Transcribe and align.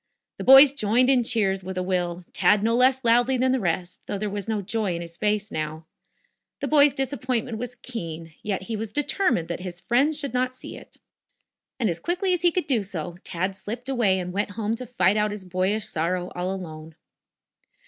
The 0.39 0.43
boys 0.43 0.71
joined 0.73 1.11
in 1.11 1.19
the 1.19 1.25
cheers 1.25 1.63
with 1.63 1.77
a 1.77 1.83
will, 1.83 2.25
Tad 2.33 2.63
no 2.63 2.75
less 2.75 3.03
loudly 3.05 3.37
than 3.37 3.51
the 3.51 3.59
rest, 3.59 4.01
though 4.07 4.17
there 4.17 4.31
was 4.31 4.47
no 4.47 4.59
joy 4.63 4.95
in 4.95 5.01
his 5.03 5.15
face 5.15 5.51
now. 5.51 5.85
The 6.59 6.67
boy's 6.67 6.91
disappointment 6.91 7.59
was 7.59 7.75
keen, 7.75 8.33
yet 8.41 8.63
he 8.63 8.75
determined 8.77 9.47
that 9.49 9.59
his 9.59 9.79
friends 9.79 10.17
should 10.19 10.33
not 10.33 10.55
see 10.55 10.75
it. 10.75 10.97
And, 11.79 11.87
as 11.87 11.99
quickly 11.99 12.33
as 12.33 12.41
he 12.41 12.51
could 12.51 12.65
do 12.65 12.81
so, 12.81 13.17
Tad 13.23 13.55
slipped 13.55 13.89
away 13.89 14.17
and 14.17 14.33
went 14.33 14.49
home 14.57 14.73
to 14.77 14.87
fight 14.87 15.17
out 15.17 15.29
his 15.29 15.45
boyish 15.45 15.85
sorrow 15.85 16.31
all 16.33 16.51
alone. 16.51 16.95